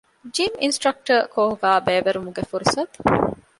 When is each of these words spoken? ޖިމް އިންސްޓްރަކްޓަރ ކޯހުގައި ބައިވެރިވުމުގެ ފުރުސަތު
ޖިމް 0.35 0.57
އިންސްޓްރަކްޓަރ 0.61 1.19
ކޯހުގައި 1.35 1.83
ބައިވެރިވުމުގެ 1.85 2.43
ފުރުސަތު 2.49 2.97